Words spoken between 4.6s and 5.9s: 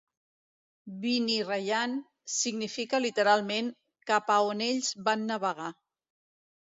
ells van navegar".